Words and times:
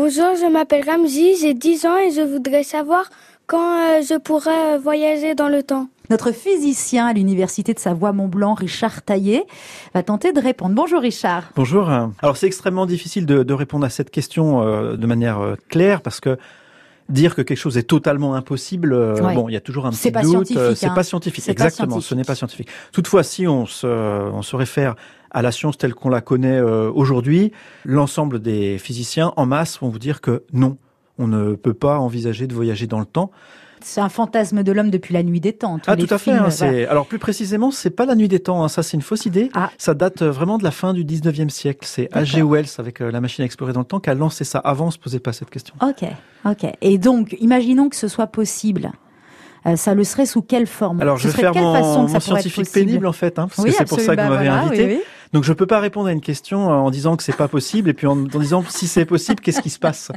Bonjour, 0.00 0.36
je 0.36 0.48
m'appelle 0.48 0.88
Ramzi, 0.88 1.34
j'ai 1.40 1.54
10 1.54 1.84
ans 1.86 1.96
et 1.96 2.12
je 2.12 2.20
voudrais 2.20 2.62
savoir 2.62 3.10
quand 3.48 3.58
euh, 3.58 4.00
je 4.00 4.16
pourrais 4.16 4.76
euh, 4.76 4.78
voyager 4.78 5.34
dans 5.34 5.48
le 5.48 5.64
temps. 5.64 5.88
Notre 6.08 6.30
physicien 6.30 7.08
à 7.08 7.12
l'université 7.12 7.74
de 7.74 7.80
Savoie-Mont-Blanc, 7.80 8.54
Richard 8.54 9.02
Taillet, 9.02 9.44
va 9.94 10.04
tenter 10.04 10.32
de 10.32 10.40
répondre. 10.40 10.76
Bonjour 10.76 11.02
Richard. 11.02 11.50
Bonjour. 11.56 11.90
Alors 11.90 12.36
c'est 12.36 12.46
extrêmement 12.46 12.86
difficile 12.86 13.26
de, 13.26 13.52
répondre 13.52 13.84
à 13.84 13.90
cette 13.90 14.12
question 14.12 14.62
euh, 14.62 14.96
de 14.96 15.06
manière 15.08 15.56
claire 15.68 16.00
parce 16.00 16.20
que 16.20 16.38
dire 17.08 17.34
que 17.34 17.42
quelque 17.42 17.58
chose 17.58 17.76
est 17.76 17.82
totalement 17.82 18.36
impossible, 18.36 18.90
bon, 19.20 19.48
il 19.48 19.54
y 19.54 19.56
a 19.56 19.60
toujours 19.60 19.86
un 19.86 19.90
petit 19.90 20.12
doute. 20.12 20.46
C'est 20.76 20.86
hein. 20.86 20.94
pas 20.94 21.02
scientifique. 21.02 21.48
Exactement, 21.48 22.00
ce 22.00 22.14
n'est 22.14 22.22
pas 22.22 22.36
scientifique. 22.36 22.68
Toutefois, 22.92 23.24
si 23.24 23.48
on 23.48 23.66
se, 23.66 23.88
on 23.88 24.42
se 24.42 24.54
réfère 24.54 24.94
à 25.30 25.42
la 25.42 25.52
science 25.52 25.78
telle 25.78 25.94
qu'on 25.94 26.08
la 26.08 26.20
connaît 26.20 26.60
aujourd'hui, 26.60 27.52
l'ensemble 27.84 28.40
des 28.40 28.78
physiciens 28.78 29.32
en 29.36 29.46
masse 29.46 29.78
vont 29.80 29.88
vous 29.88 29.98
dire 29.98 30.20
que 30.20 30.42
non, 30.52 30.78
on 31.18 31.26
ne 31.26 31.54
peut 31.54 31.74
pas 31.74 31.98
envisager 31.98 32.46
de 32.46 32.54
voyager 32.54 32.86
dans 32.86 33.00
le 33.00 33.06
temps. 33.06 33.30
C'est 33.80 34.00
un 34.00 34.08
fantasme 34.08 34.62
de 34.62 34.72
l'homme 34.72 34.90
depuis 34.90 35.14
la 35.14 35.22
nuit 35.22 35.40
des 35.40 35.52
temps. 35.52 35.78
ah, 35.86 35.96
tout 35.96 36.06
à 36.10 36.18
fait. 36.18 36.32
Hein, 36.32 36.48
alors 36.88 37.06
plus 37.06 37.18
précisément, 37.18 37.70
c'est 37.70 37.90
pas 37.90 38.06
la 38.06 38.14
nuit 38.14 38.28
des 38.28 38.40
temps. 38.40 38.64
Hein, 38.64 38.68
ça, 38.68 38.82
c'est 38.82 38.96
une 38.96 39.02
fausse 39.02 39.26
idée. 39.26 39.50
Ah. 39.54 39.70
Ça 39.78 39.94
date 39.94 40.22
euh, 40.22 40.30
vraiment 40.30 40.58
de 40.58 40.64
la 40.64 40.70
fin 40.70 40.92
du 40.92 41.04
19e 41.04 41.48
siècle. 41.48 41.80
C'est 41.82 42.10
H.G. 42.12 42.42
Wells 42.42 42.68
avec 42.78 43.00
euh, 43.00 43.10
la 43.10 43.20
machine 43.20 43.42
à 43.42 43.46
explorer 43.46 43.72
dans 43.72 43.80
le 43.80 43.86
temps 43.86 44.00
qui 44.00 44.10
a 44.10 44.14
lancé 44.14 44.44
ça. 44.44 44.58
Avant, 44.58 44.86
on 44.86 44.90
se 44.90 44.98
posait 44.98 45.20
pas 45.20 45.32
cette 45.32 45.50
question. 45.50 45.74
Ok, 45.80 46.04
ok. 46.44 46.72
Et 46.80 46.98
donc, 46.98 47.36
imaginons 47.40 47.88
que 47.88 47.96
ce 47.96 48.08
soit 48.08 48.26
possible. 48.26 48.90
Euh, 49.66 49.76
ça 49.76 49.94
le 49.94 50.04
serait 50.04 50.26
sous 50.26 50.42
quelle 50.42 50.66
forme? 50.66 51.00
Alors, 51.00 51.16
je 51.16 51.28
vais 51.28 51.34
faire 51.34 51.54
mon, 51.54 52.08
scientifique 52.20 52.70
pénible 52.72 53.06
en 53.06 53.12
fait, 53.12 53.38
hein, 53.38 53.48
parce 53.48 53.64
que 53.64 53.72
c'est 53.72 53.88
pour 53.88 54.00
ça 54.00 54.16
que 54.16 54.22
vous 54.22 54.28
m'avez 54.28 54.48
invité. 54.48 55.02
Donc 55.32 55.44
je 55.44 55.52
peux 55.52 55.66
pas 55.66 55.80
répondre 55.80 56.08
à 56.08 56.12
une 56.12 56.20
question 56.20 56.68
en 56.68 56.90
disant 56.90 57.16
que 57.16 57.22
c'est 57.22 57.36
pas 57.36 57.48
possible 57.48 57.90
et 57.90 57.94
puis 57.94 58.06
en, 58.06 58.12
en 58.12 58.38
disant 58.38 58.64
si 58.68 58.86
c'est 58.86 59.04
possible, 59.04 59.40
qu'est-ce 59.40 59.60
qui 59.60 59.70
se 59.70 59.78
passe? 59.78 60.10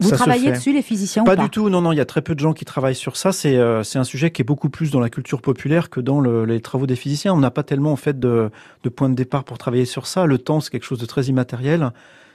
Vous 0.00 0.10
travaillez 0.10 0.50
dessus, 0.50 0.72
les 0.72 0.82
physiciens 0.82 1.22
Pas 1.24 1.34
ou 1.34 1.36
pas 1.36 1.42
du 1.44 1.50
tout. 1.50 1.68
Non, 1.68 1.80
non. 1.80 1.92
Il 1.92 1.98
y 1.98 2.00
a 2.00 2.04
très 2.04 2.22
peu 2.22 2.34
de 2.34 2.40
gens 2.40 2.52
qui 2.52 2.64
travaillent 2.64 2.96
sur 2.96 3.16
ça. 3.16 3.30
C'est 3.30 3.56
euh, 3.56 3.84
c'est 3.84 3.98
un 3.98 4.04
sujet 4.04 4.30
qui 4.32 4.42
est 4.42 4.44
beaucoup 4.44 4.70
plus 4.70 4.90
dans 4.90 5.00
la 5.00 5.08
culture 5.08 5.40
populaire 5.40 5.88
que 5.88 6.00
dans 6.00 6.20
le, 6.20 6.44
les 6.44 6.60
travaux 6.60 6.86
des 6.86 6.96
physiciens. 6.96 7.32
On 7.32 7.38
n'a 7.38 7.52
pas 7.52 7.62
tellement 7.62 7.92
en 7.92 7.96
fait 7.96 8.18
de, 8.18 8.50
de 8.82 8.88
point 8.88 9.08
de 9.08 9.14
départ 9.14 9.44
pour 9.44 9.56
travailler 9.56 9.84
sur 9.84 10.06
ça. 10.06 10.26
Le 10.26 10.38
temps, 10.38 10.60
c'est 10.60 10.70
quelque 10.70 10.84
chose 10.84 10.98
de 10.98 11.06
très 11.06 11.26
immatériel. 11.26 11.92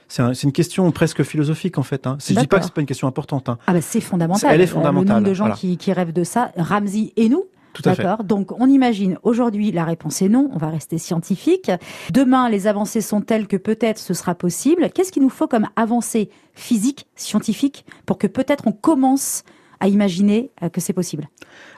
C'est 0.08 0.22
un, 0.22 0.32
une 0.32 0.52
question 0.52 0.90
presque 0.90 1.22
philosophique 1.22 1.76
en 1.76 1.82
fait. 1.82 2.06
Hein. 2.06 2.16
Je 2.26 2.34
dis 2.34 2.46
pas 2.46 2.58
que 2.58 2.64
c'est 2.64 2.72
pas 2.74 2.80
une 2.80 2.86
question 2.86 3.08
importante. 3.08 3.48
Hein. 3.48 3.58
Ah 3.66 3.74
bah 3.74 3.80
c'est 3.82 4.00
fondamental. 4.00 4.54
Elle 4.54 4.60
est 4.60 4.66
fondamentale. 4.66 5.16
Le 5.16 5.20
nombre 5.20 5.28
de 5.28 5.34
gens 5.34 5.50
qui, 5.52 5.76
qui 5.76 5.92
rêvent 5.92 6.12
de 6.12 6.24
ça. 6.24 6.50
Ramsey 6.56 7.12
et 7.16 7.28
nous, 7.28 7.44
D'accord. 7.82 8.24
Donc 8.24 8.52
on 8.60 8.68
imagine 8.68 9.18
aujourd'hui 9.22 9.72
la 9.72 9.84
réponse 9.84 10.22
est 10.22 10.28
non, 10.28 10.50
on 10.52 10.58
va 10.58 10.68
rester 10.68 10.98
scientifique. 10.98 11.70
Demain 12.12 12.48
les 12.48 12.66
avancées 12.66 13.00
sont 13.00 13.20
telles 13.20 13.46
que 13.46 13.56
peut-être 13.56 13.98
ce 13.98 14.14
sera 14.14 14.34
possible. 14.34 14.90
Qu'est-ce 14.90 15.12
qu'il 15.12 15.22
nous 15.22 15.30
faut 15.30 15.48
comme 15.48 15.68
avancée 15.76 16.30
physique, 16.54 17.06
scientifique 17.16 17.84
pour 18.06 18.18
que 18.18 18.26
peut-être 18.26 18.66
on 18.66 18.72
commence 18.72 19.42
à 19.80 19.88
imaginer 19.88 20.50
euh, 20.62 20.68
que 20.68 20.80
c'est 20.80 20.92
possible? 20.92 21.28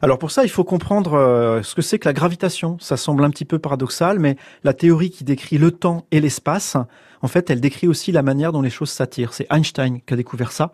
Alors 0.02 0.18
pour 0.18 0.30
ça, 0.30 0.44
il 0.44 0.50
faut 0.50 0.64
comprendre 0.64 1.14
euh, 1.14 1.62
ce 1.62 1.74
que 1.74 1.82
c'est 1.82 1.98
que 1.98 2.08
la 2.08 2.12
gravitation. 2.12 2.76
Ça 2.80 2.96
semble 2.96 3.24
un 3.24 3.30
petit 3.30 3.44
peu 3.44 3.58
paradoxal, 3.58 4.18
mais 4.18 4.36
la 4.64 4.74
théorie 4.74 5.10
qui 5.10 5.24
décrit 5.24 5.58
le 5.58 5.70
temps 5.70 6.06
et 6.10 6.20
l'espace, 6.20 6.76
en 7.22 7.28
fait, 7.28 7.50
elle 7.50 7.60
décrit 7.60 7.88
aussi 7.88 8.12
la 8.12 8.22
manière 8.22 8.52
dont 8.52 8.62
les 8.62 8.70
choses 8.70 8.90
s'attirent. 8.90 9.32
C'est 9.32 9.46
Einstein 9.50 10.00
qui 10.00 10.14
a 10.14 10.16
découvert 10.16 10.52
ça. 10.52 10.72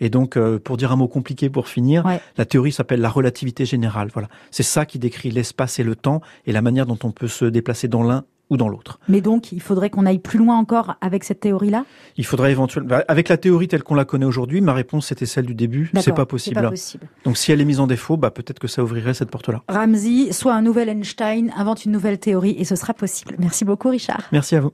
Et 0.00 0.10
donc, 0.10 0.36
euh, 0.36 0.58
pour 0.58 0.76
dire 0.76 0.92
un 0.92 0.96
mot 0.96 1.08
compliqué 1.08 1.50
pour 1.50 1.68
finir, 1.68 2.04
la 2.36 2.44
théorie 2.44 2.72
s'appelle 2.72 3.00
la 3.00 3.10
relativité 3.10 3.64
générale. 3.64 4.10
Voilà, 4.12 4.28
c'est 4.50 4.62
ça 4.62 4.86
qui 4.86 4.98
décrit 4.98 5.30
l'espace 5.30 5.78
et 5.78 5.84
le 5.84 5.96
temps 5.96 6.20
et 6.46 6.52
la 6.52 6.62
manière 6.62 6.86
dont 6.86 6.98
on 7.02 7.10
peut 7.10 7.28
se 7.28 7.44
déplacer 7.44 7.88
dans 7.88 8.02
l'un 8.02 8.24
ou 8.50 8.56
dans 8.56 8.68
l'autre. 8.68 9.00
Mais 9.08 9.20
donc, 9.20 9.52
il 9.52 9.60
faudrait 9.60 9.90
qu'on 9.90 10.04
aille 10.04 10.18
plus 10.18 10.38
loin 10.38 10.58
encore 10.58 10.96
avec 11.00 11.24
cette 11.24 11.40
théorie-là? 11.40 11.84
Il 12.16 12.26
faudrait 12.26 12.50
éventuellement... 12.50 12.90
Bah, 12.90 13.04
avec 13.08 13.28
la 13.28 13.36
théorie 13.36 13.68
telle 13.68 13.82
qu'on 13.82 13.94
la 13.94 14.04
connaît 14.04 14.26
aujourd'hui, 14.26 14.60
ma 14.60 14.74
réponse 14.74 15.06
c'était 15.06 15.26
celle 15.26 15.46
du 15.46 15.54
début, 15.54 15.90
c'est 16.00 16.14
pas 16.14 16.26
possible. 16.26 16.60
Pas 16.60 16.70
possible. 16.70 17.08
Donc 17.24 17.38
si 17.38 17.52
elle 17.52 17.60
est 17.60 17.64
mise 17.64 17.80
en 17.80 17.86
défaut, 17.86 18.16
bah, 18.16 18.30
peut-être 18.30 18.58
que 18.58 18.68
ça 18.68 18.82
ouvrirait 18.82 19.14
cette 19.14 19.30
porte-là. 19.30 19.62
Ramsey, 19.68 20.32
soit 20.32 20.54
un 20.54 20.62
nouvel 20.62 20.88
Einstein, 20.88 21.52
invente 21.56 21.84
une 21.84 21.92
nouvelle 21.92 22.18
théorie 22.18 22.54
et 22.58 22.64
ce 22.64 22.76
sera 22.76 22.92
possible. 22.92 23.34
Merci 23.38 23.64
beaucoup 23.64 23.88
Richard. 23.88 24.20
Merci 24.30 24.56
à 24.56 24.60
vous. 24.60 24.72